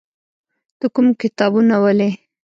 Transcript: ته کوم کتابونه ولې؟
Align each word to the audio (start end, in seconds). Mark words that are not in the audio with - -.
ته 0.79 0.85
کوم 0.93 1.07
کتابونه 1.21 1.75
ولې؟ 1.83 2.09